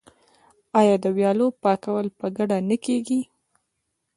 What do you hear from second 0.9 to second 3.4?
د ویالو پاکول په ګډه نه کیږي؟